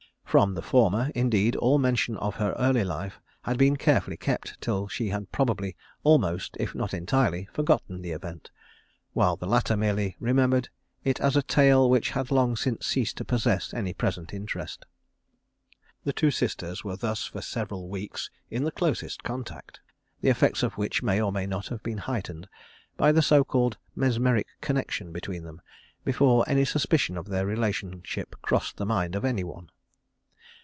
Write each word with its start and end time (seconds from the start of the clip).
From 0.31 0.53
the 0.53 0.61
former, 0.61 1.11
indeed, 1.13 1.57
all 1.57 1.77
mention 1.77 2.15
of 2.15 2.35
her 2.35 2.53
early 2.53 2.85
life 2.85 3.19
had 3.41 3.57
been 3.57 3.75
carefully 3.75 4.15
kept 4.15 4.61
till 4.61 4.87
she 4.87 5.09
had 5.09 5.29
probably 5.33 5.75
almost, 6.03 6.55
if 6.57 6.73
not 6.73 6.93
entirely, 6.93 7.49
forgotten 7.51 8.01
the 8.01 8.11
event, 8.11 8.49
while 9.11 9.35
the 9.35 9.45
latter 9.45 9.75
merely 9.75 10.15
remembered 10.21 10.69
it 11.03 11.19
as 11.19 11.35
a 11.35 11.41
tale 11.43 11.89
which 11.89 12.11
had 12.11 12.31
long 12.31 12.55
since 12.55 12.85
ceased 12.87 13.17
to 13.17 13.25
possess 13.25 13.73
any 13.73 13.93
present 13.93 14.33
interest. 14.33 14.85
The 16.05 16.13
two 16.13 16.31
sisters 16.31 16.81
were 16.81 16.95
thus 16.95 17.25
for 17.25 17.41
several 17.41 17.89
weeks 17.89 18.29
in 18.49 18.63
the 18.63 18.71
closest 18.71 19.23
contact, 19.23 19.81
the 20.21 20.29
effects 20.29 20.63
of 20.63 20.77
which 20.77 21.03
may 21.03 21.19
or 21.19 21.33
may 21.33 21.45
not 21.45 21.67
have 21.67 21.83
been 21.83 21.97
heightened 21.97 22.47
by 22.95 23.11
the 23.11 23.21
so 23.21 23.43
called 23.43 23.77
mesmeric 23.97 24.47
connection 24.61 25.11
between 25.11 25.43
them, 25.43 25.61
before 26.05 26.45
any 26.47 26.63
suspicion 26.63 27.17
of 27.17 27.27
their 27.27 27.45
relationship 27.45 28.37
crossed 28.41 28.77
the 28.77 28.85
mind 28.85 29.13
of 29.13 29.25
any 29.25 29.43
one. 29.43 29.69